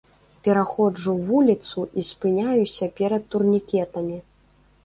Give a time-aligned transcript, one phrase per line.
[0.45, 4.17] Пераходжу вуліцу і спыняюся перад турнікетамі.